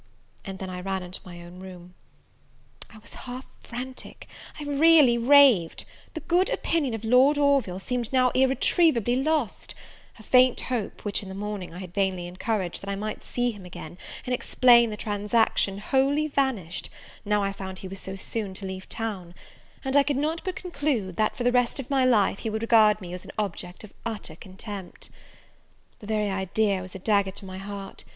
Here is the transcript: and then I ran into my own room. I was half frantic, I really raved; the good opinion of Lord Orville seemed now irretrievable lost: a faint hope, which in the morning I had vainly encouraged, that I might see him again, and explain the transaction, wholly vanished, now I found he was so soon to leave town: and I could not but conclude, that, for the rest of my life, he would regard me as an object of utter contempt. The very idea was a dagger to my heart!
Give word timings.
and 0.43 0.57
then 0.57 0.67
I 0.67 0.81
ran 0.81 1.03
into 1.03 1.21
my 1.23 1.43
own 1.43 1.59
room. 1.59 1.93
I 2.89 2.97
was 2.97 3.13
half 3.13 3.45
frantic, 3.59 4.27
I 4.59 4.63
really 4.63 5.15
raved; 5.15 5.85
the 6.15 6.21
good 6.21 6.49
opinion 6.49 6.95
of 6.95 7.03
Lord 7.03 7.37
Orville 7.37 7.77
seemed 7.77 8.11
now 8.11 8.31
irretrievable 8.33 9.21
lost: 9.21 9.75
a 10.17 10.23
faint 10.23 10.59
hope, 10.61 11.05
which 11.05 11.21
in 11.21 11.29
the 11.29 11.35
morning 11.35 11.71
I 11.71 11.77
had 11.77 11.93
vainly 11.93 12.25
encouraged, 12.25 12.81
that 12.81 12.89
I 12.89 12.95
might 12.95 13.23
see 13.23 13.51
him 13.51 13.63
again, 13.63 13.99
and 14.25 14.33
explain 14.33 14.89
the 14.89 14.97
transaction, 14.97 15.77
wholly 15.77 16.27
vanished, 16.27 16.89
now 17.23 17.43
I 17.43 17.51
found 17.53 17.77
he 17.77 17.87
was 17.87 17.99
so 17.99 18.15
soon 18.15 18.55
to 18.55 18.65
leave 18.65 18.89
town: 18.89 19.35
and 19.85 19.95
I 19.95 20.01
could 20.01 20.17
not 20.17 20.43
but 20.43 20.55
conclude, 20.55 21.15
that, 21.17 21.37
for 21.37 21.43
the 21.43 21.51
rest 21.51 21.79
of 21.79 21.91
my 21.91 22.05
life, 22.05 22.39
he 22.39 22.49
would 22.49 22.63
regard 22.63 23.01
me 23.01 23.13
as 23.13 23.23
an 23.23 23.33
object 23.37 23.83
of 23.83 23.93
utter 24.03 24.35
contempt. 24.35 25.11
The 25.99 26.07
very 26.07 26.31
idea 26.31 26.81
was 26.81 26.95
a 26.95 26.97
dagger 26.97 27.29
to 27.29 27.45
my 27.45 27.59
heart! 27.59 28.03